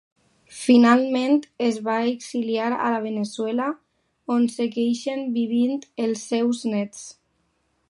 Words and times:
Finalment, 0.59 1.35
es 1.65 1.77
va 1.87 1.97
exiliar 2.13 2.69
a 2.87 2.95
Veneçuela 3.03 3.69
on 4.39 4.49
segueixen 4.55 5.23
vivint 5.39 5.79
els 6.07 6.27
seus 6.33 6.67
néts. 6.75 7.07